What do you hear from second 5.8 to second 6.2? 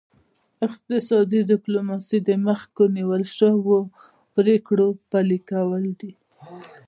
دي